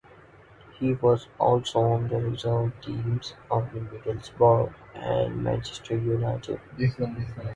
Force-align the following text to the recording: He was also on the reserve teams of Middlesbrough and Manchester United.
He 0.79 0.93
was 0.95 1.27
also 1.37 1.79
on 1.91 2.07
the 2.07 2.17
reserve 2.19 2.73
teams 2.81 3.35
of 3.51 3.69
Middlesbrough 3.71 4.73
and 4.95 5.43
Manchester 5.43 5.95
United. 5.95 6.59